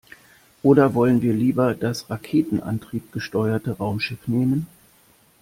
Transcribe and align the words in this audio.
Oder 0.63 0.95
wollen 0.95 1.21
wir 1.21 1.31
lieber 1.31 1.75
das 1.75 2.09
raketenantriebgesteuerte 2.09 3.73
Raumschiff 3.77 4.27
nehmen? 4.27 4.65